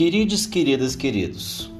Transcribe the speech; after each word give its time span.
Queridos, 0.00 0.46
queridas, 0.46 0.96
queridos, 0.96 1.70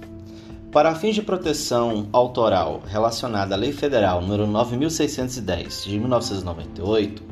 para 0.71 0.95
fins 0.95 1.15
de 1.15 1.22
proteção 1.22 2.06
autoral 2.12 2.83
relacionada 2.87 3.54
à 3.54 3.56
Lei 3.56 3.72
Federal 3.72 4.21
nº 4.21 4.45
9610 4.45 5.85
de 5.85 5.99
1998, 5.99 7.22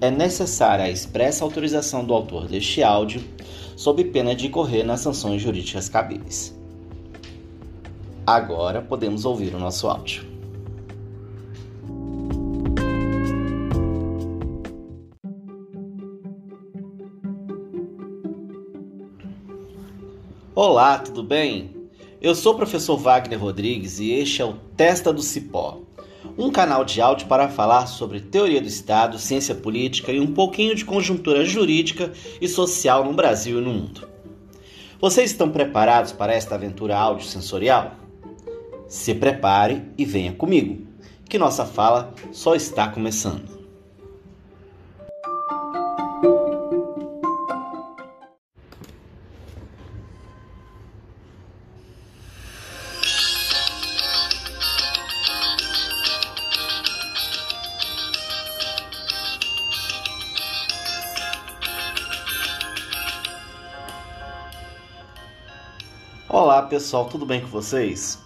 é 0.00 0.10
necessária 0.10 0.86
a 0.86 0.90
expressa 0.90 1.44
autorização 1.44 2.02
do 2.02 2.14
autor 2.14 2.48
deste 2.48 2.82
áudio, 2.82 3.22
sob 3.76 4.02
pena 4.04 4.34
de 4.34 4.46
incorrer 4.46 4.86
nas 4.86 5.00
sanções 5.00 5.42
jurídicas 5.42 5.90
cabíveis. 5.90 6.58
Agora 8.26 8.80
podemos 8.80 9.26
ouvir 9.26 9.54
o 9.54 9.58
nosso 9.58 9.86
áudio. 9.86 10.31
Olá, 20.64 20.96
tudo 20.96 21.24
bem? 21.24 21.74
Eu 22.20 22.36
sou 22.36 22.52
o 22.52 22.56
professor 22.56 22.96
Wagner 22.96 23.36
Rodrigues 23.36 23.98
e 23.98 24.12
este 24.12 24.42
é 24.42 24.44
o 24.44 24.52
Testa 24.76 25.12
do 25.12 25.20
Cipó, 25.20 25.80
um 26.38 26.52
canal 26.52 26.84
de 26.84 27.00
áudio 27.00 27.26
para 27.26 27.48
falar 27.48 27.86
sobre 27.86 28.20
teoria 28.20 28.60
do 28.60 28.68
Estado, 28.68 29.18
ciência 29.18 29.56
política 29.56 30.12
e 30.12 30.20
um 30.20 30.32
pouquinho 30.32 30.76
de 30.76 30.84
conjuntura 30.84 31.44
jurídica 31.44 32.12
e 32.40 32.46
social 32.46 33.04
no 33.04 33.12
Brasil 33.12 33.58
e 33.58 33.60
no 33.60 33.72
mundo. 33.72 34.08
Vocês 35.00 35.32
estão 35.32 35.50
preparados 35.50 36.12
para 36.12 36.32
esta 36.32 36.54
aventura 36.54 36.96
audiosensorial? 36.96 37.96
Se 38.86 39.16
prepare 39.16 39.82
e 39.98 40.04
venha 40.04 40.32
comigo, 40.32 40.86
que 41.28 41.38
nossa 41.38 41.66
fala 41.66 42.14
só 42.30 42.54
está 42.54 42.86
começando. 42.86 43.61
Pessoal, 66.72 67.04
tudo 67.04 67.26
bem 67.26 67.42
com 67.42 67.48
vocês? 67.48 68.18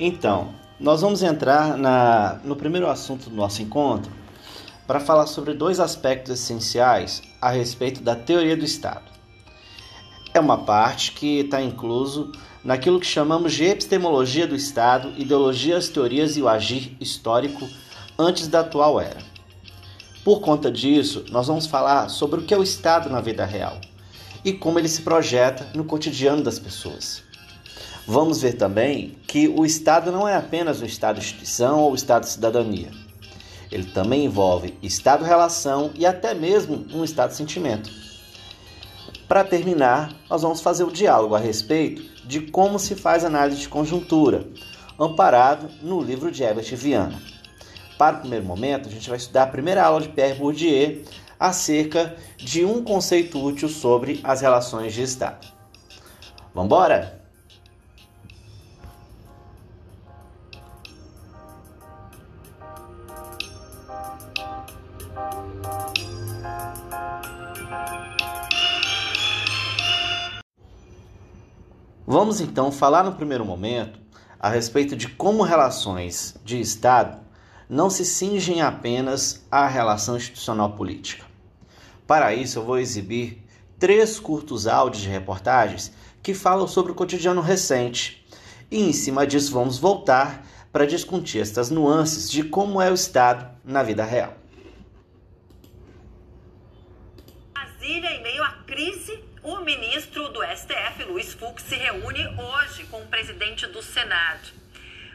Então, 0.00 0.52
nós 0.80 1.02
vamos 1.02 1.22
entrar 1.22 1.76
na, 1.76 2.40
no 2.42 2.56
primeiro 2.56 2.90
assunto 2.90 3.30
do 3.30 3.36
nosso 3.36 3.62
encontro 3.62 4.10
para 4.84 4.98
falar 4.98 5.28
sobre 5.28 5.54
dois 5.54 5.78
aspectos 5.78 6.40
essenciais 6.40 7.22
a 7.40 7.50
respeito 7.50 8.02
da 8.02 8.16
teoria 8.16 8.56
do 8.56 8.64
Estado. 8.64 9.04
É 10.34 10.40
uma 10.40 10.58
parte 10.58 11.12
que 11.12 11.42
está 11.42 11.62
incluso 11.62 12.32
naquilo 12.64 12.98
que 12.98 13.06
chamamos 13.06 13.52
de 13.52 13.62
epistemologia 13.62 14.48
do 14.48 14.56
Estado, 14.56 15.12
ideologias, 15.16 15.88
teorias 15.88 16.36
e 16.36 16.42
o 16.42 16.48
agir 16.48 16.96
histórico 17.00 17.68
antes 18.18 18.48
da 18.48 18.58
atual 18.58 19.00
era. 19.00 19.20
Por 20.24 20.40
conta 20.40 20.68
disso, 20.68 21.26
nós 21.30 21.46
vamos 21.46 21.66
falar 21.66 22.08
sobre 22.08 22.40
o 22.40 22.42
que 22.42 22.52
é 22.52 22.58
o 22.58 22.62
Estado 22.64 23.08
na 23.08 23.20
vida 23.20 23.44
real 23.44 23.80
e 24.44 24.52
como 24.52 24.80
ele 24.80 24.88
se 24.88 25.02
projeta 25.02 25.68
no 25.76 25.84
cotidiano 25.84 26.42
das 26.42 26.58
pessoas. 26.58 27.23
Vamos 28.06 28.42
ver 28.42 28.54
também 28.54 29.16
que 29.26 29.48
o 29.48 29.64
Estado 29.64 30.12
não 30.12 30.28
é 30.28 30.36
apenas 30.36 30.82
um 30.82 30.84
Estado-instituição 30.84 31.80
ou 31.80 31.94
Estado-cidadania. 31.94 32.90
Ele 33.72 33.84
também 33.84 34.26
envolve 34.26 34.74
Estado-relação 34.82 35.90
e 35.94 36.04
até 36.04 36.34
mesmo 36.34 36.84
um 36.92 37.02
Estado-sentimento. 37.02 37.90
Para 39.26 39.42
terminar, 39.42 40.14
nós 40.28 40.42
vamos 40.42 40.60
fazer 40.60 40.84
o 40.84 40.92
diálogo 40.92 41.34
a 41.34 41.38
respeito 41.38 42.02
de 42.26 42.40
como 42.40 42.78
se 42.78 42.94
faz 42.94 43.24
análise 43.24 43.62
de 43.62 43.68
conjuntura, 43.70 44.46
amparado 45.00 45.70
no 45.82 46.02
livro 46.02 46.30
de 46.30 46.42
Herbert 46.42 46.76
Viana. 46.76 47.20
Para 47.96 48.18
o 48.18 48.20
primeiro 48.20 48.44
momento, 48.44 48.86
a 48.86 48.92
gente 48.92 49.08
vai 49.08 49.16
estudar 49.16 49.44
a 49.44 49.48
primeira 49.48 49.82
aula 49.82 50.02
de 50.02 50.10
Pierre 50.10 50.38
Bourdieu 50.38 51.02
acerca 51.40 52.14
de 52.36 52.66
um 52.66 52.84
conceito 52.84 53.42
útil 53.42 53.68
sobre 53.68 54.20
as 54.22 54.42
relações 54.42 54.92
de 54.92 55.02
Estado. 55.02 55.46
Vamos 56.54 56.66
embora? 56.66 57.23
Vamos 72.14 72.40
então 72.40 72.70
falar 72.70 73.02
no 73.02 73.16
primeiro 73.16 73.44
momento 73.44 73.98
a 74.38 74.48
respeito 74.48 74.94
de 74.94 75.08
como 75.08 75.42
relações 75.42 76.36
de 76.44 76.60
Estado 76.60 77.20
não 77.68 77.90
se 77.90 78.04
cingem 78.04 78.62
apenas 78.62 79.44
à 79.50 79.66
relação 79.66 80.16
institucional 80.16 80.74
política. 80.74 81.24
Para 82.06 82.32
isso, 82.32 82.60
eu 82.60 82.64
vou 82.64 82.78
exibir 82.78 83.44
três 83.80 84.20
curtos 84.20 84.68
áudios 84.68 85.02
de 85.02 85.08
reportagens 85.08 85.92
que 86.22 86.34
falam 86.34 86.68
sobre 86.68 86.92
o 86.92 86.94
cotidiano 86.94 87.40
recente. 87.40 88.24
E 88.70 88.80
em 88.80 88.92
cima 88.92 89.26
disso, 89.26 89.52
vamos 89.52 89.76
voltar 89.76 90.46
para 90.70 90.86
discutir 90.86 91.40
estas 91.40 91.68
nuances 91.68 92.30
de 92.30 92.44
como 92.44 92.80
é 92.80 92.92
o 92.92 92.94
Estado 92.94 93.50
na 93.64 93.82
vida 93.82 94.04
real. 94.04 94.34
Brasília, 97.52 98.10
em 98.12 98.22
meio 98.22 98.44
à 98.44 98.52
crise 98.64 99.24
o 99.44 99.60
ministro 99.60 100.23
do 100.34 100.42
STF, 100.42 101.04
Luiz 101.04 101.32
Fux, 101.32 101.62
se 101.62 101.76
reúne 101.76 102.26
hoje 102.26 102.84
com 102.86 103.00
o 103.00 103.06
presidente 103.06 103.68
do 103.68 103.80
Senado. 103.80 104.50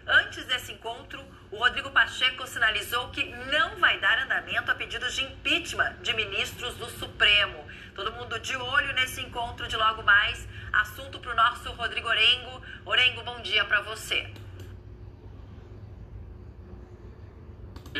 Antes 0.08 0.46
desse 0.46 0.72
encontro, 0.72 1.22
o 1.52 1.58
Rodrigo 1.58 1.92
Pacheco 1.92 2.48
sinalizou 2.48 3.10
que 3.10 3.26
não 3.26 3.76
vai 3.76 4.00
dar 4.00 4.18
andamento 4.24 4.72
a 4.72 4.76
pedidos 4.76 5.14
de 5.14 5.26
impeachment 5.26 5.98
de 6.02 6.14
ministros 6.14 6.76
do 6.76 6.86
Supremo. 6.86 7.68
Todo 7.94 8.14
mundo 8.14 8.40
de 8.40 8.56
olho 8.56 8.94
nesse 8.94 9.20
encontro 9.20 9.68
de 9.68 9.76
logo 9.76 10.04
mais. 10.04 10.48
Assunto 10.72 11.20
para 11.20 11.34
o 11.34 11.36
nosso 11.36 11.70
Rodrigo 11.74 12.08
Orengo. 12.08 12.64
Orengo, 12.86 13.22
bom 13.22 13.42
dia 13.42 13.66
para 13.66 13.82
você. 13.82 14.26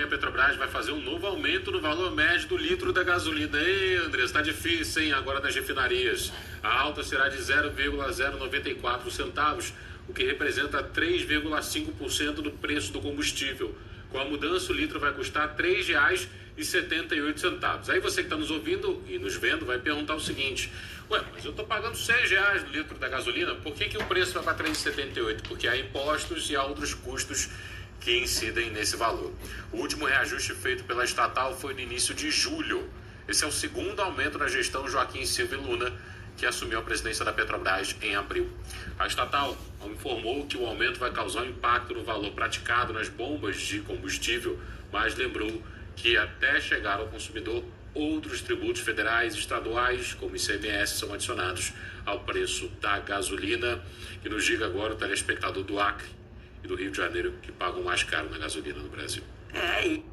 A 0.02 0.08
Petrobras 0.08 0.56
vai 0.56 0.68
fazer 0.68 0.92
um 0.92 1.02
novo 1.02 1.28
aumento 1.28 1.72
no 1.72 1.82
valor 1.82 2.16
médio 2.16 2.48
do 2.48 2.58
litro 2.58 2.94
da 2.94 3.04
gasolina. 3.04 3.60
Ei, 3.60 3.98
André, 3.98 4.24
está 4.24 4.42
difícil, 4.42 5.04
hein? 5.04 5.14
Agora 5.14 5.40
nas 5.40 5.54
refinarias. 5.54 6.32
A 6.64 6.80
alta 6.80 7.04
será 7.04 7.28
de 7.28 7.38
0,094 7.42 9.12
centavos, 9.12 9.74
o 10.08 10.14
que 10.14 10.24
representa 10.24 10.82
3,5% 10.82 12.36
do 12.36 12.52
preço 12.52 12.94
do 12.94 13.02
combustível. 13.02 13.76
Com 14.10 14.20
a 14.20 14.26
mudança, 14.26 14.72
o 14.72 14.76
litro 14.76 15.00
vai 15.00 15.12
custar 15.12 15.56
R$ 15.56 15.64
3,78. 15.64 17.90
Aí 17.90 18.00
você 18.00 18.22
que 18.22 18.28
está 18.28 18.38
nos 18.38 18.50
ouvindo 18.50 19.04
e 19.08 19.20
nos 19.20 19.36
vendo 19.36 19.66
vai 19.66 19.80
perguntar 19.80 20.16
o 20.16 20.20
seguinte: 20.20 20.72
Ué, 21.12 21.22
mas 21.34 21.44
eu 21.44 21.52
estou 21.52 21.66
pagando 21.66 21.98
R$ 21.98 22.28
reais 22.28 22.64
no 22.64 22.70
litro 22.70 22.98
da 22.98 23.10
gasolina, 23.10 23.56
por 23.56 23.74
que, 23.74 23.90
que 23.90 23.98
o 23.98 24.06
preço 24.06 24.34
vai 24.34 24.44
para 24.44 24.68
R$ 24.68 24.72
3,78? 24.72 25.42
Porque 25.48 25.68
há 25.68 25.78
impostos 25.78 26.50
e 26.50 26.56
há 26.56 26.64
outros 26.64 26.94
custos 26.94 27.50
que 28.00 28.18
incidem 28.18 28.72
nesse 28.72 28.96
valor. 28.96 29.34
O 29.72 29.78
último 29.78 30.06
reajuste 30.06 30.54
feito 30.54 30.84
pela 30.84 31.04
estatal 31.04 31.56
foi 31.56 31.74
no 31.74 31.80
início 31.80 32.14
de 32.14 32.32
julho. 32.32 32.90
Esse 33.28 33.44
é 33.44 33.48
o 33.48 33.52
segundo 33.52 34.02
aumento 34.02 34.38
na 34.38 34.48
gestão 34.48 34.88
Joaquim 34.88 35.26
Silva 35.26 35.56
e 35.56 35.58
Luna, 35.58 35.94
que 36.38 36.46
assumiu 36.46 36.80
a 36.80 36.82
presidência 36.82 37.26
da 37.26 37.34
Petrobras 37.34 37.96
em 38.02 38.16
abril. 38.16 38.50
A 38.98 39.06
estatal 39.06 39.58
informou 39.86 40.46
que 40.46 40.58
o 40.58 40.66
aumento 40.66 41.00
vai 41.00 41.12
causar 41.12 41.42
um 41.42 41.50
impacto 41.50 41.94
no 41.94 42.04
valor 42.04 42.32
praticado 42.32 42.94
nas 42.94 43.10
bombas 43.10 43.58
de 43.58 43.82
combustível, 43.82 44.60
mas 44.92 45.16
lembrou 45.16 45.62
que 45.96 46.16
até 46.16 46.60
chegar 46.62 47.00
ao 47.00 47.08
consumidor, 47.08 47.64
outros 47.94 48.42
tributos 48.42 48.82
federais 48.82 49.36
e 49.36 49.40
estaduais, 49.40 50.14
como 50.14 50.36
ICMS, 50.36 50.98
são 50.98 51.14
adicionados 51.14 51.74
ao 52.06 52.22
preço 52.22 52.70
da 52.82 53.00
gasolina. 53.00 53.82
E 54.24 54.30
nos 54.30 54.46
diga 54.46 54.66
agora 54.66 54.94
o 54.94 54.98
telespectador 54.98 55.64
do 55.64 55.80
Acre 55.80 56.19
e 56.64 56.68
do 56.68 56.76
Rio 56.76 56.92
de 56.92 56.98
Janeiro 56.98 57.34
que 57.42 57.52
pagam 57.52 57.84
mais 57.84 58.04
caro 58.04 58.30
na 58.30 58.38
gasolina 58.38 58.80
no 58.80 58.90
Brasil. 58.90 59.24
É, 59.54 59.88
e 59.88 60.06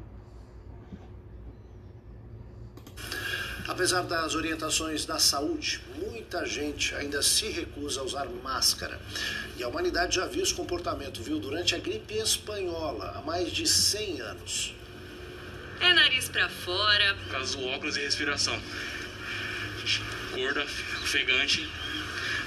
Apesar 3.67 4.03
das 4.03 4.33
orientações 4.33 5.05
da 5.05 5.19
saúde, 5.19 5.81
muita 5.97 6.45
gente 6.45 6.95
ainda 6.95 7.21
se 7.21 7.49
recusa 7.49 7.99
a 7.99 8.03
usar 8.03 8.25
máscara. 8.41 8.97
E 9.57 9.63
a 9.63 9.67
humanidade 9.67 10.15
já 10.15 10.25
viu 10.25 10.41
esse 10.41 10.53
comportamento, 10.53 11.21
viu, 11.21 11.37
durante 11.37 11.75
a 11.75 11.77
gripe 11.77 12.15
espanhola, 12.17 13.11
há 13.17 13.21
mais 13.21 13.51
de 13.51 13.67
100 13.67 14.21
anos. 14.21 14.73
É 15.81 15.93
nariz 15.93 16.29
para 16.29 16.47
fora. 16.47 17.15
Por 17.15 17.31
causa 17.31 17.57
do 17.57 17.67
óculos 17.67 17.97
e 17.97 17.99
respiração. 17.99 18.57
Gorda, 20.33 20.63
ofegante, 21.03 21.69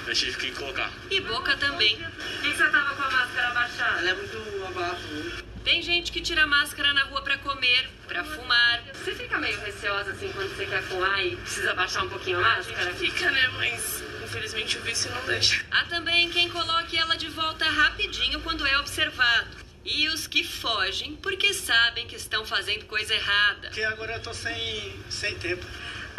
eu 0.07 0.13
tive 0.13 0.37
que 0.37 0.51
colocar. 0.51 0.91
E 1.09 1.19
boca 1.21 1.55
também. 1.57 1.97
Por 1.97 2.41
que 2.41 2.57
você 2.57 2.69
tava 2.69 2.95
com 2.95 3.03
a 3.03 3.11
máscara 3.11 3.51
baixada? 3.51 3.99
Ela 3.99 4.09
é 4.09 4.13
muito 4.13 4.65
abaixo. 4.67 5.43
Tem 5.63 5.81
gente 5.81 6.11
que 6.11 6.21
tira 6.21 6.47
máscara 6.47 6.91
na 6.93 7.03
rua 7.03 7.21
para 7.21 7.37
comer, 7.37 7.87
para 8.07 8.23
fumar. 8.23 8.83
Você 8.93 9.13
fica 9.13 9.37
meio 9.37 9.59
receosa 9.61 10.11
assim 10.11 10.31
quando 10.31 10.55
você 10.55 10.65
quer 10.65 10.81
fumar 10.81 11.23
e 11.23 11.35
precisa 11.35 11.73
baixar 11.75 12.03
um 12.03 12.09
pouquinho 12.09 12.39
a 12.39 12.41
máscara? 12.41 12.93
Fica, 12.95 13.29
né? 13.29 13.47
Mas 13.49 14.03
infelizmente 14.23 14.77
o 14.77 14.81
vício 14.81 15.11
não 15.11 15.23
deixa. 15.25 15.63
Há 15.69 15.85
também 15.85 16.29
quem 16.31 16.49
coloque 16.49 16.97
ela 16.97 17.15
de 17.15 17.29
volta 17.29 17.65
rapidinho 17.65 18.41
quando 18.41 18.65
é 18.65 18.77
observado. 18.79 19.61
E 19.85 20.07
os 20.09 20.27
que 20.27 20.43
fogem 20.43 21.15
porque 21.15 21.53
sabem 21.53 22.07
que 22.07 22.15
estão 22.15 22.43
fazendo 22.45 22.85
coisa 22.85 23.13
errada. 23.13 23.69
Que 23.69 23.83
agora 23.83 24.13
eu 24.13 24.21
tô 24.21 24.33
sem, 24.33 24.99
sem 25.09 25.35
tempo. 25.35 25.65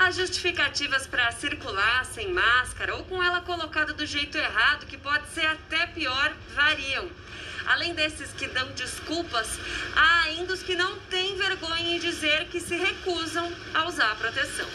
As 0.04 0.16
justificativas 0.16 1.06
para 1.06 1.30
circular 1.30 2.04
sem 2.06 2.32
máscara 2.32 2.96
ou 2.96 3.04
com 3.04 3.22
ela 3.22 3.40
colocada 3.40 3.92
do 3.92 4.04
jeito 4.04 4.36
errado, 4.36 4.84
que 4.84 4.98
pode 4.98 5.28
ser 5.28 5.46
até 5.46 5.86
pior, 5.86 6.34
variam. 6.56 7.08
Além 7.68 7.94
desses 7.94 8.32
que 8.32 8.48
dão 8.48 8.68
desculpas, 8.72 9.60
há 9.94 10.22
ainda 10.24 10.54
os 10.54 10.62
que 10.62 10.74
não 10.74 10.98
têm 11.08 11.36
vergonha 11.36 11.94
em 11.94 12.00
dizer 12.00 12.48
que 12.48 12.58
se 12.58 12.74
recusam 12.74 13.48
a 13.72 13.86
usar 13.86 14.10
a 14.10 14.16
proteção. 14.16 14.66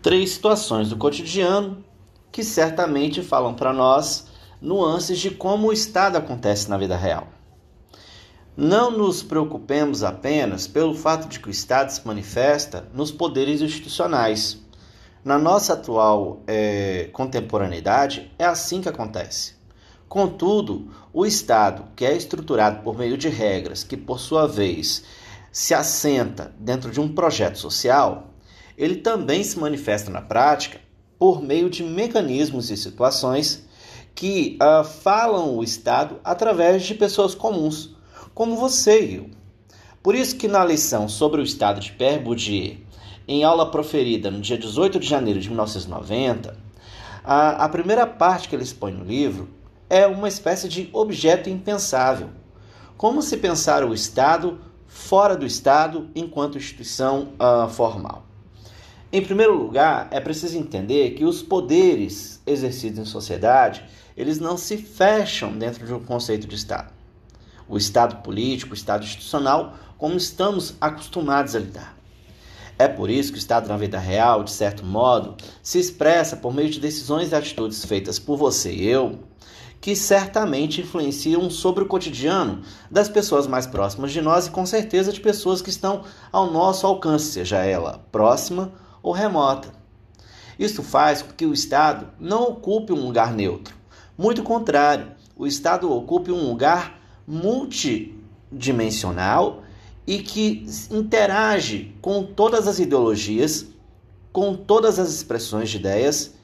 Três 0.00 0.30
situações 0.30 0.88
do 0.88 0.96
cotidiano 0.96 1.84
que 2.32 2.42
certamente 2.42 3.22
falam 3.22 3.52
para 3.52 3.70
nós 3.70 4.28
nuances 4.62 5.18
de 5.18 5.30
como 5.30 5.68
o 5.68 5.72
Estado 5.74 6.16
acontece 6.16 6.70
na 6.70 6.78
vida 6.78 6.96
real. 6.96 7.28
Não 8.54 8.90
nos 8.90 9.22
preocupemos 9.22 10.02
apenas 10.02 10.66
pelo 10.66 10.94
fato 10.94 11.26
de 11.26 11.40
que 11.40 11.48
o 11.48 11.50
Estado 11.50 11.88
se 11.88 12.06
manifesta 12.06 12.86
nos 12.92 13.10
poderes 13.10 13.62
institucionais. 13.62 14.58
Na 15.24 15.38
nossa 15.38 15.72
atual 15.72 16.42
é, 16.46 17.08
contemporaneidade, 17.14 18.30
é 18.38 18.44
assim 18.44 18.82
que 18.82 18.90
acontece. 18.90 19.54
Contudo, 20.06 20.90
o 21.14 21.24
Estado, 21.24 21.84
que 21.96 22.04
é 22.04 22.14
estruturado 22.14 22.82
por 22.82 22.94
meio 22.94 23.16
de 23.16 23.30
regras, 23.30 23.82
que 23.84 23.96
por 23.96 24.20
sua 24.20 24.46
vez 24.46 25.02
se 25.50 25.72
assenta 25.72 26.54
dentro 26.58 26.90
de 26.90 27.00
um 27.00 27.08
projeto 27.08 27.56
social, 27.56 28.34
ele 28.76 28.96
também 28.96 29.42
se 29.42 29.58
manifesta 29.58 30.10
na 30.10 30.20
prática 30.20 30.78
por 31.18 31.40
meio 31.40 31.70
de 31.70 31.82
mecanismos 31.82 32.70
e 32.70 32.76
situações 32.76 33.66
que 34.14 34.58
uh, 34.60 34.84
falam 34.84 35.56
o 35.56 35.64
Estado 35.64 36.20
através 36.22 36.82
de 36.82 36.94
pessoas 36.94 37.34
comuns 37.34 37.96
como 38.34 38.56
você 38.56 39.04
e 39.04 39.14
eu. 39.16 39.30
Por 40.02 40.14
isso 40.14 40.36
que 40.36 40.48
na 40.48 40.64
lição 40.64 41.08
sobre 41.08 41.40
o 41.40 41.44
estado 41.44 41.80
de 41.80 41.92
Pierre 41.92 42.18
Bourdieu, 42.18 42.78
em 43.28 43.44
aula 43.44 43.70
proferida 43.70 44.30
no 44.30 44.40
dia 44.40 44.58
18 44.58 44.98
de 44.98 45.06
janeiro 45.06 45.38
de 45.38 45.48
1990, 45.48 46.56
a, 47.22 47.64
a 47.64 47.68
primeira 47.68 48.06
parte 48.06 48.48
que 48.48 48.56
ele 48.56 48.64
expõe 48.64 48.92
no 48.92 49.04
livro 49.04 49.48
é 49.88 50.06
uma 50.06 50.26
espécie 50.26 50.68
de 50.68 50.88
objeto 50.92 51.48
impensável. 51.48 52.30
Como 52.96 53.22
se 53.22 53.36
pensar 53.36 53.84
o 53.84 53.94
Estado 53.94 54.58
fora 54.86 55.36
do 55.36 55.46
Estado 55.46 56.10
enquanto 56.14 56.58
instituição 56.58 57.34
uh, 57.34 57.68
formal. 57.68 58.26
Em 59.12 59.22
primeiro 59.22 59.56
lugar, 59.56 60.08
é 60.10 60.20
preciso 60.20 60.58
entender 60.58 61.10
que 61.10 61.24
os 61.24 61.42
poderes 61.42 62.40
exercidos 62.46 62.98
em 62.98 63.04
sociedade, 63.04 63.84
eles 64.16 64.40
não 64.40 64.56
se 64.56 64.78
fecham 64.78 65.56
dentro 65.56 65.86
de 65.86 65.92
um 65.92 66.02
conceito 66.02 66.46
de 66.46 66.56
Estado 66.56 67.01
o 67.72 67.78
Estado 67.78 68.16
político, 68.16 68.72
o 68.72 68.74
Estado 68.74 69.02
institucional, 69.02 69.72
como 69.96 70.14
estamos 70.14 70.74
acostumados 70.78 71.56
a 71.56 71.58
lidar. 71.58 71.96
É 72.78 72.86
por 72.86 73.08
isso 73.08 73.32
que 73.32 73.38
o 73.38 73.40
Estado 73.40 73.66
na 73.66 73.78
vida 73.78 73.98
real, 73.98 74.44
de 74.44 74.50
certo 74.50 74.84
modo, 74.84 75.36
se 75.62 75.78
expressa 75.78 76.36
por 76.36 76.52
meio 76.52 76.68
de 76.68 76.78
decisões 76.78 77.32
e 77.32 77.34
atitudes 77.34 77.82
feitas 77.82 78.18
por 78.18 78.36
você 78.36 78.70
e 78.70 78.86
eu, 78.86 79.20
que 79.80 79.96
certamente 79.96 80.82
influenciam 80.82 81.48
sobre 81.48 81.82
o 81.82 81.86
cotidiano 81.86 82.60
das 82.90 83.08
pessoas 83.08 83.46
mais 83.46 83.66
próximas 83.66 84.12
de 84.12 84.20
nós 84.20 84.48
e 84.48 84.50
com 84.50 84.66
certeza 84.66 85.10
de 85.10 85.20
pessoas 85.22 85.62
que 85.62 85.70
estão 85.70 86.04
ao 86.30 86.52
nosso 86.52 86.86
alcance, 86.86 87.32
seja 87.32 87.64
ela 87.64 88.04
próxima 88.12 88.70
ou 89.02 89.14
remota. 89.14 89.72
Isso 90.58 90.82
faz 90.82 91.22
com 91.22 91.32
que 91.32 91.46
o 91.46 91.54
Estado 91.54 92.08
não 92.20 92.42
ocupe 92.42 92.92
um 92.92 93.02
lugar 93.02 93.32
neutro. 93.32 93.74
Muito 94.18 94.42
contrário, 94.42 95.12
o 95.34 95.46
Estado 95.46 95.90
ocupe 95.90 96.30
um 96.30 96.46
lugar 96.50 97.00
multidimensional 97.32 99.62
e 100.06 100.18
que 100.18 100.66
interage 100.90 101.96
com 102.02 102.22
todas 102.22 102.68
as 102.68 102.78
ideologias, 102.78 103.64
com 104.30 104.54
todas 104.54 104.98
as 104.98 105.10
expressões 105.10 105.70
de 105.70 105.78
ideias 105.78 106.34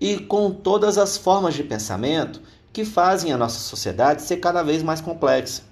e 0.00 0.18
com 0.18 0.50
todas 0.50 0.96
as 0.96 1.18
formas 1.18 1.52
de 1.54 1.62
pensamento 1.62 2.40
que 2.72 2.82
fazem 2.82 3.30
a 3.30 3.36
nossa 3.36 3.58
sociedade 3.58 4.22
ser 4.22 4.38
cada 4.38 4.62
vez 4.62 4.82
mais 4.82 5.02
complexa. 5.02 5.64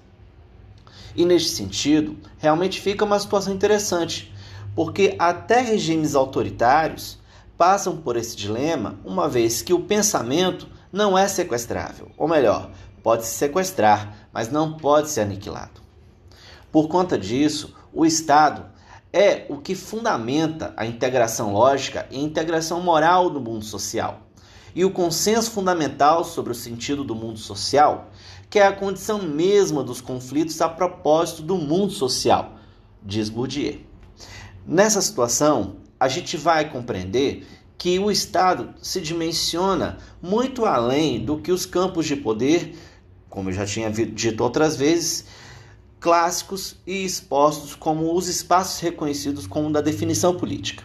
E 1.15 1.25
neste 1.25 1.49
sentido, 1.49 2.15
realmente 2.37 2.79
fica 2.79 3.03
uma 3.03 3.19
situação 3.19 3.55
interessante, 3.55 4.31
porque 4.75 5.15
até 5.17 5.61
regimes 5.61 6.13
autoritários 6.13 7.17
passam 7.57 7.97
por 7.97 8.15
esse 8.15 8.35
dilema, 8.35 8.99
uma 9.03 9.27
vez 9.27 9.63
que 9.63 9.73
o 9.73 9.79
pensamento 9.79 10.67
não 10.91 11.17
é 11.17 11.27
sequestrável, 11.27 12.11
ou 12.15 12.27
melhor, 12.27 12.69
pode 13.07 13.25
se 13.25 13.35
sequestrar, 13.35 14.27
mas 14.33 14.51
não 14.51 14.73
pode 14.73 15.09
ser 15.09 15.21
aniquilado. 15.21 15.79
Por 16.69 16.89
conta 16.89 17.17
disso, 17.17 17.73
o 17.93 18.05
Estado 18.05 18.65
é 19.13 19.45
o 19.47 19.59
que 19.59 19.75
fundamenta 19.75 20.73
a 20.75 20.85
integração 20.85 21.53
lógica 21.53 22.05
e 22.11 22.17
a 22.17 22.21
integração 22.21 22.81
moral 22.81 23.29
do 23.29 23.39
mundo 23.39 23.63
social. 23.63 24.23
E 24.75 24.83
o 24.83 24.91
consenso 24.91 25.51
fundamental 25.51 26.25
sobre 26.25 26.51
o 26.51 26.55
sentido 26.55 27.01
do 27.01 27.15
mundo 27.15 27.39
social, 27.39 28.11
que 28.49 28.59
é 28.59 28.67
a 28.67 28.73
condição 28.73 29.21
mesma 29.21 29.85
dos 29.85 30.01
conflitos 30.01 30.59
a 30.59 30.67
propósito 30.67 31.41
do 31.41 31.55
mundo 31.55 31.93
social, 31.93 32.55
diz 33.01 33.29
Bourdieu. 33.29 33.79
Nessa 34.65 35.01
situação, 35.01 35.77
a 35.97 36.09
gente 36.09 36.35
vai 36.35 36.69
compreender 36.69 37.47
que 37.77 37.99
o 37.99 38.11
Estado 38.11 38.73
se 38.81 38.99
dimensiona 38.99 39.97
muito 40.21 40.65
além 40.65 41.23
do 41.23 41.37
que 41.37 41.53
os 41.53 41.65
campos 41.65 42.05
de 42.05 42.17
poder 42.17 42.75
como 43.29 43.49
eu 43.49 43.53
já 43.53 43.65
tinha 43.65 43.89
dito 43.89 44.43
outras 44.43 44.75
vezes, 44.75 45.25
clássicos 45.99 46.75
e 46.85 47.03
expostos 47.03 47.75
como 47.75 48.15
os 48.15 48.27
espaços 48.27 48.79
reconhecidos 48.79 49.47
como 49.47 49.71
da 49.71 49.81
definição 49.81 50.35
política. 50.35 50.83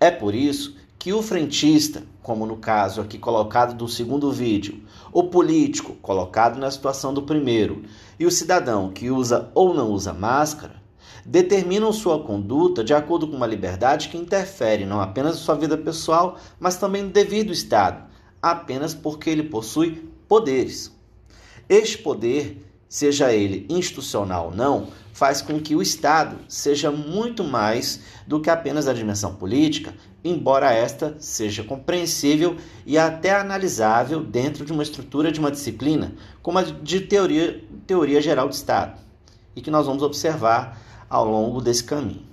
É 0.00 0.10
por 0.10 0.34
isso 0.34 0.76
que 0.98 1.12
o 1.12 1.22
frentista, 1.22 2.02
como 2.22 2.44
no 2.44 2.56
caso 2.56 3.00
aqui 3.00 3.18
colocado 3.18 3.74
do 3.74 3.88
segundo 3.88 4.32
vídeo, 4.32 4.82
o 5.12 5.24
político, 5.24 5.94
colocado 5.94 6.58
na 6.58 6.70
situação 6.70 7.14
do 7.14 7.22
primeiro, 7.22 7.84
e 8.18 8.26
o 8.26 8.30
cidadão 8.30 8.90
que 8.90 9.10
usa 9.10 9.50
ou 9.54 9.72
não 9.72 9.90
usa 9.90 10.12
máscara, 10.12 10.82
determinam 11.24 11.92
sua 11.92 12.22
conduta 12.22 12.82
de 12.82 12.94
acordo 12.94 13.28
com 13.28 13.36
uma 13.36 13.46
liberdade 13.46 14.08
que 14.08 14.16
interfere 14.16 14.84
não 14.84 15.00
apenas 15.00 15.36
em 15.36 15.40
sua 15.40 15.54
vida 15.54 15.76
pessoal, 15.76 16.36
mas 16.58 16.76
também 16.76 17.02
no 17.02 17.10
devido 17.10 17.52
Estado, 17.52 18.04
apenas 18.42 18.94
porque 18.94 19.30
ele 19.30 19.44
possui 19.44 20.10
poderes. 20.26 20.97
Este 21.68 21.98
poder, 21.98 22.64
seja 22.88 23.32
ele 23.32 23.66
institucional 23.68 24.46
ou 24.46 24.54
não, 24.54 24.88
faz 25.12 25.42
com 25.42 25.60
que 25.60 25.74
o 25.74 25.82
Estado 25.82 26.38
seja 26.48 26.90
muito 26.90 27.42
mais 27.42 28.00
do 28.26 28.40
que 28.40 28.48
apenas 28.48 28.86
a 28.86 28.94
dimensão 28.94 29.34
política, 29.34 29.92
embora 30.24 30.72
esta 30.72 31.16
seja 31.18 31.64
compreensível 31.64 32.56
e 32.86 32.96
até 32.96 33.34
analisável 33.34 34.22
dentro 34.22 34.64
de 34.64 34.72
uma 34.72 34.82
estrutura 34.82 35.32
de 35.32 35.40
uma 35.40 35.50
disciplina, 35.50 36.14
como 36.40 36.58
a 36.58 36.62
de 36.62 37.00
teoria, 37.00 37.62
teoria 37.86 38.22
geral 38.22 38.48
do 38.48 38.54
Estado, 38.54 38.98
e 39.54 39.60
que 39.60 39.70
nós 39.70 39.86
vamos 39.86 40.02
observar 40.02 40.80
ao 41.10 41.28
longo 41.28 41.60
desse 41.60 41.84
caminho. 41.84 42.26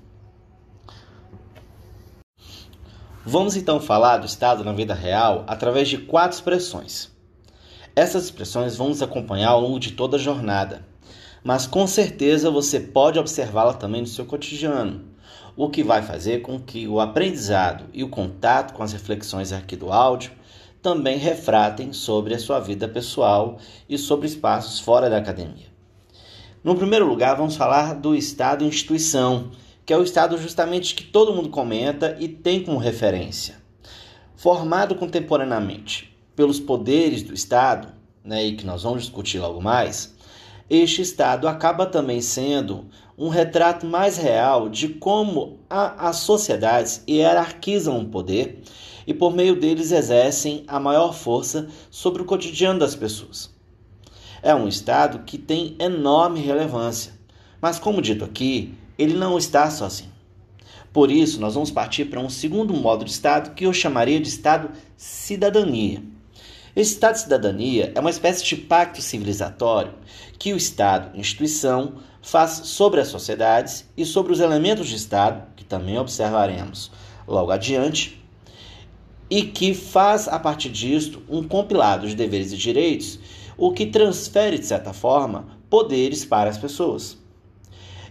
Vamos 3.26 3.56
então 3.56 3.80
falar 3.80 4.18
do 4.18 4.28
Estado 4.28 4.64
na 4.64 4.72
vida 4.72 4.94
real 4.94 5.44
através 5.48 5.90
de 5.90 5.98
quatro 5.98 6.38
expressões. 6.38 7.15
Essas 7.96 8.26
expressões 8.26 8.76
vão 8.76 8.90
nos 8.90 9.02
acompanhar 9.02 9.52
ao 9.52 9.62
longo 9.62 9.80
de 9.80 9.94
toda 9.94 10.18
a 10.18 10.20
jornada, 10.20 10.86
mas 11.42 11.66
com 11.66 11.88
certeza 11.88 12.52
você 12.52 12.78
pode 12.78 13.18
observá-la 13.18 13.74
também 13.74 14.02
no 14.02 14.08
seu 14.08 14.26
cotidiano, 14.26 15.06
o 15.56 15.70
que 15.70 15.82
vai 15.82 16.02
fazer 16.02 16.42
com 16.42 16.60
que 16.60 16.90
o 16.90 17.00
aprendizado 17.00 17.86
e 17.94 18.04
o 18.04 18.10
contato 18.10 18.74
com 18.74 18.84
as 18.84 18.92
reflexões 18.92 19.54
aqui 19.54 19.78
do 19.78 19.94
áudio 19.94 20.34
também 20.82 21.18
refratem 21.18 21.94
sobre 21.94 22.34
a 22.36 22.40
sua 22.40 22.60
vida 22.60 22.86
pessoal 22.86 23.60
e 23.88 23.98
sobre 23.98 24.28
espaços 24.28 24.78
fora 24.82 25.10
da 25.10 25.18
academia. 25.18 25.68
No 26.62 26.76
primeiro 26.76 27.08
lugar, 27.08 27.38
vamos 27.38 27.56
falar 27.56 27.96
do 27.96 28.14
estado 28.14 28.66
instituição, 28.66 29.52
que 29.86 29.94
é 29.94 29.98
o 29.98 30.04
estado 30.04 30.38
justamente 30.38 30.96
que 30.96 31.04
todo 31.06 31.34
mundo 31.34 31.48
comenta 31.48 32.18
e 32.20 32.28
tem 32.28 32.62
como 32.62 32.78
referência. 32.78 33.56
Formado 34.36 34.96
contemporaneamente 34.96 36.14
pelos 36.36 36.60
poderes 36.60 37.24
do 37.24 37.34
Estado, 37.34 37.88
né, 38.24 38.46
e 38.46 38.56
que 38.56 38.66
nós 38.66 38.84
vamos 38.84 39.04
discutir 39.04 39.40
logo 39.40 39.62
mais, 39.62 40.14
este 40.70 41.02
Estado 41.02 41.48
acaba 41.48 41.86
também 41.86 42.22
sendo 42.22 42.86
um 43.18 43.30
retrato 43.30 43.86
mais 43.86 44.18
real 44.18 44.68
de 44.68 44.90
como 44.90 45.60
a, 45.70 46.10
as 46.10 46.18
sociedades 46.18 47.04
hierarquizam 47.08 48.00
o 48.00 48.06
poder 48.06 48.62
e, 49.06 49.14
por 49.14 49.34
meio 49.34 49.60
deles, 49.60 49.92
exercem 49.92 50.64
a 50.68 50.80
maior 50.80 51.14
força 51.14 51.68
sobre 51.92 52.22
o 52.22 52.26
cotidiano 52.26 52.80
das 52.80 52.96
pessoas. 52.96 53.54
é 54.42 54.54
um 54.54 54.68
Estado 54.68 55.20
que 55.26 55.38
tem 55.38 55.76
enorme 55.80 56.40
relevância. 56.40 57.14
Mas, 57.62 57.80
como 57.80 58.02
dito 58.02 58.24
aqui, 58.24 58.76
ele 58.98 59.16
não 59.16 59.38
está 59.38 59.70
sozinho. 59.72 60.12
Por 60.94 61.12
isso, 61.12 61.40
nós 61.40 61.56
vamos 61.56 61.72
partir 61.72 62.06
para 62.06 62.20
um 62.20 62.30
segundo 62.30 62.74
modo 62.74 63.04
de 63.04 63.12
Estado 63.12 63.56
que 63.56 63.66
eu 63.66 63.74
chamaria 63.74 64.20
de 64.20 64.30
Estado 64.30 64.70
cidadania. 64.96 66.02
Esse 66.76 66.96
Estado 66.96 67.14
de 67.14 67.22
cidadania 67.22 67.94
é 67.96 68.00
uma 68.02 68.10
espécie 68.10 68.44
de 68.44 68.58
pacto 68.58 69.02
civilizatório 69.02 69.94
que 70.38 70.52
o 70.52 70.58
Estado, 70.58 71.18
instituição, 71.18 71.94
faz 72.22 72.64
sobre 72.66 73.00
as 73.00 73.08
sociedades 73.08 73.90
e 73.96 74.04
sobre 74.04 74.34
os 74.34 74.42
elementos 74.42 74.90
de 74.90 74.98
Estado, 74.98 75.42
que 75.56 75.64
também 75.64 75.98
observaremos 75.98 76.92
logo 77.26 77.50
adiante, 77.50 78.22
e 79.30 79.44
que 79.44 79.74
faz 79.74 80.28
a 80.28 80.38
partir 80.38 80.68
disto 80.70 81.24
um 81.30 81.48
compilado 81.48 82.10
de 82.10 82.14
deveres 82.14 82.52
e 82.52 82.58
direitos, 82.58 83.20
o 83.58 83.72
que 83.72 83.86
transfere, 83.86 84.60
de 84.60 84.66
certa 84.66 84.92
forma, 84.92 85.48
poderes 85.70 86.26
para 86.26 86.50
as 86.50 86.58
pessoas. 86.58 87.18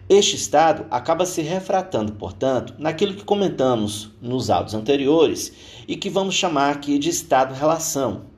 Este 0.08 0.36
estado 0.36 0.86
acaba 0.90 1.26
se 1.26 1.42
refratando, 1.42 2.12
portanto, 2.12 2.74
naquilo 2.78 3.12
que 3.12 3.24
comentamos 3.24 4.10
nos 4.22 4.48
áudios 4.48 4.72
anteriores 4.74 5.52
e 5.86 5.96
que 5.96 6.08
vamos 6.08 6.34
chamar 6.34 6.72
aqui 6.72 6.98
de 6.98 7.10
estado-relação. 7.10 8.33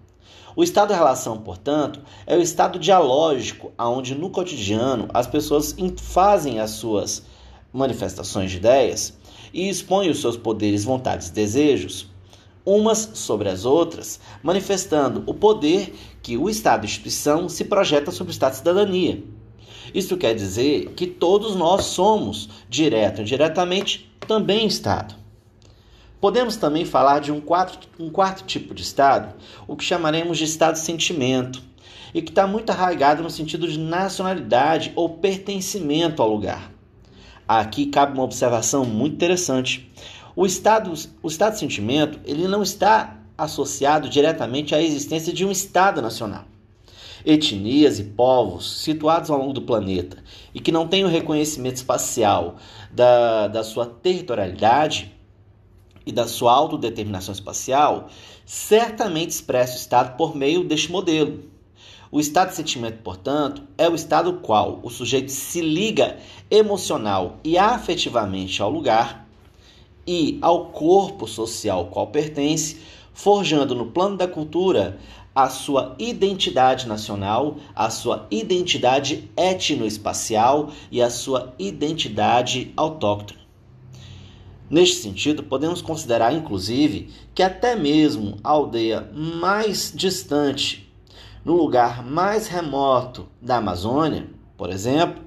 O 0.57 0.65
estado-relação, 0.65 1.37
portanto, 1.37 2.01
é 2.27 2.35
o 2.35 2.41
estado 2.41 2.79
dialógico, 2.79 3.73
onde 3.79 4.15
no 4.15 4.31
cotidiano 4.31 5.07
as 5.13 5.27
pessoas 5.27 5.77
fazem 5.99 6.61
as 6.61 6.71
suas 6.71 7.25
manifestações 7.71 8.51
de 8.51 8.57
ideias 8.57 9.13
e 9.53 9.69
expõem 9.69 10.09
os 10.09 10.19
seus 10.19 10.35
poderes, 10.35 10.83
vontades 10.83 11.29
e 11.29 11.33
desejos 11.33 12.09
umas 12.65 13.11
sobre 13.13 13.51
as 13.51 13.67
outras, 13.67 14.19
manifestando 14.43 15.23
o 15.27 15.35
poder 15.35 15.95
que 16.23 16.39
o 16.39 16.49
Estado 16.49 16.87
instituição 16.87 17.49
se 17.51 17.67
projeta 17.67 18.11
sobre 18.11 18.31
o 18.31 18.33
Estado 18.33 18.53
de 18.53 18.59
cidadania. 18.59 19.23
Isso 19.95 20.17
quer 20.17 20.35
dizer 20.35 20.95
que 20.97 21.07
todos 21.07 21.55
nós 21.55 21.85
somos, 21.85 22.49
direto 22.69 23.21
e 23.21 23.23
indiretamente, 23.23 24.11
também 24.27 24.67
Estado. 24.67 25.26
Podemos 26.27 26.57
também 26.57 26.85
falar 26.85 27.21
de 27.21 27.31
um 27.31 27.41
quarto, 27.41 27.89
um 28.01 28.11
quarto 28.11 28.43
tipo 28.43 28.75
de 28.75 28.83
Estado, 28.83 29.33
o 29.65 29.77
que 29.77 29.85
chamaremos 29.85 30.37
de 30.37 30.43
Estado-sentimento, 30.43 31.63
e 32.13 32.21
que 32.21 32.33
está 32.33 32.49
muito 32.49 32.69
arraigado 32.71 33.23
no 33.23 33.31
sentido 33.31 33.69
de 33.69 33.79
nacionalidade 33.79 34.93
ou 34.97 35.09
pertencimento 35.09 36.21
ao 36.21 36.29
lugar. 36.29 36.73
Aqui 37.47 37.87
cabe 37.87 38.15
uma 38.15 38.25
observação 38.25 38.85
muito 38.85 39.15
interessante. 39.15 39.89
O 40.35 40.45
estado, 40.45 40.93
o 41.23 41.29
estado 41.29 41.57
sentimento, 41.57 42.19
ele 42.25 42.49
não 42.49 42.61
está 42.61 43.19
associado 43.39 44.09
diretamente 44.09 44.75
à 44.75 44.83
existência 44.83 45.33
de 45.33 45.45
um 45.45 45.53
Estado 45.53 46.03
nacional. 46.03 46.45
Etnias 47.25 48.01
e 48.01 48.03
povos 48.03 48.83
situados 48.83 49.31
ao 49.31 49.39
longo 49.39 49.53
do 49.53 49.63
planeta 49.63 50.19
e 50.53 50.59
que 50.59 50.73
não 50.73 50.89
têm 50.89 51.05
o 51.05 51.09
reconhecimento 51.09 51.77
espacial 51.77 52.57
da, 52.91 53.47
da 53.47 53.63
sua 53.63 53.87
territorialidade 53.87 55.16
e 56.07 56.13
da 56.13 56.27
sua 56.27 56.53
autodeterminação 56.53 57.35
espacial, 57.35 58.09
certamente 58.47 59.31
expressa 59.31 59.75
o 59.75 59.81
Estado 59.81 60.17
por 60.17 60.37
meio 60.37 60.63
deste 60.63 60.91
modelo. 60.91 61.45
O 62.11 62.21
estado 62.21 62.51
de 62.51 62.55
sentimento, 62.55 63.03
portanto, 63.03 63.63
é 63.77 63.89
o 63.89 63.95
estado 63.95 64.35
qual 64.35 64.79
o 64.83 64.89
sujeito 64.89 65.33
se 65.33 65.61
liga 65.61 66.17
emocional 66.49 67.39
e 67.43 67.59
afetivamente 67.59 68.63
ao 68.63 68.71
lugar 68.71 69.29
e 70.07 70.39
ao 70.41 70.67
corpo 70.67 71.27
social 71.27 71.81
ao 71.81 71.87
qual 71.87 72.07
pertence, 72.07 72.81
forjando 73.13 73.75
no 73.75 73.87
plano 73.87 74.17
da 74.17 74.29
cultura 74.29 74.99
a 75.35 75.51
sua 75.51 75.95
identidade 75.99 76.87
nacional, 76.87 77.57
a 77.75 77.91
sua 77.91 78.27
identidade 78.31 79.29
etnoespacial 79.37 80.71
e 80.91 81.03
a 81.03 81.11
sua 81.11 81.55
identidade 81.59 82.73
autóctone. 82.77 83.46
Neste 84.69 84.97
sentido, 84.97 85.45
podemos 85.45 85.81
considerar, 85.81 86.33
inclusive, 86.33 87.11
que 87.35 87.43
até 87.43 87.77
mesmo 87.77 88.39
a 88.43 88.51
aldeia 88.51 89.09
mais 89.15 89.93
distante, 89.95 90.93
no 91.45 91.55
lugar 91.55 92.05
mais 92.05 92.49
remoto 92.49 93.29
da 93.41 93.59
Amazônia, 93.59 94.29
por 94.57 94.71
exemplo, 94.71 95.23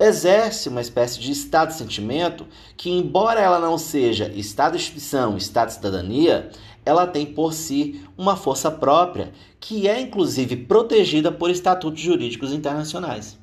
exerce 0.00 0.70
uma 0.70 0.80
espécie 0.80 1.20
de 1.20 1.30
estado 1.30 1.68
de 1.68 1.74
sentimento 1.74 2.46
que, 2.76 2.90
embora 2.90 3.38
ela 3.38 3.58
não 3.58 3.76
seja 3.76 4.28
estado 4.34 4.72
de 4.72 4.78
instituição, 4.78 5.36
estado 5.36 5.68
de 5.68 5.74
cidadania, 5.74 6.50
ela 6.86 7.06
tem 7.06 7.26
por 7.26 7.52
si 7.52 8.02
uma 8.16 8.34
força 8.34 8.70
própria 8.70 9.32
que 9.60 9.86
é 9.86 10.00
inclusive 10.00 10.56
protegida 10.56 11.30
por 11.30 11.50
estatutos 11.50 12.00
jurídicos 12.00 12.52
internacionais. 12.52 13.38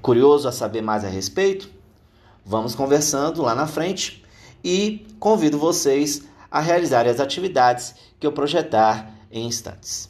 Curioso 0.00 0.48
a 0.48 0.52
saber 0.52 0.82
mais 0.82 1.04
a 1.04 1.08
respeito? 1.08 1.75
Vamos 2.48 2.76
conversando 2.76 3.42
lá 3.42 3.56
na 3.56 3.66
frente 3.66 4.24
e 4.62 5.04
convido 5.18 5.58
vocês 5.58 6.22
a 6.48 6.60
realizarem 6.60 7.10
as 7.10 7.18
atividades 7.18 7.96
que 8.20 8.26
eu 8.26 8.30
projetar 8.30 9.12
em 9.32 9.48
instantes. 9.48 10.08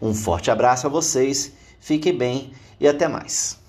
Um 0.00 0.12
forte 0.12 0.50
abraço 0.50 0.86
a 0.86 0.90
vocês, 0.90 1.52
fiquem 1.80 2.14
bem 2.14 2.52
e 2.78 2.86
até 2.86 3.08
mais. 3.08 3.61